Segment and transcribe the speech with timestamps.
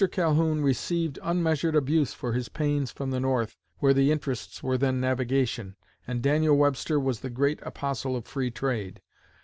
[0.11, 4.99] Calhoun received unmeasured abuse for his pains from the North, where the interests were then
[4.99, 5.75] navigation,
[6.07, 9.03] and Daniel Webster was the great apostle of free trade....